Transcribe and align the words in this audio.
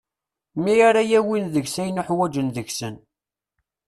Mi 0.63 0.75
ara 0.87 1.01
awin 1.17 1.45
deg-s 1.53 1.75
ayen 1.81 2.01
uḥwaǧen 2.01 2.47
deg-sen. 2.55 2.95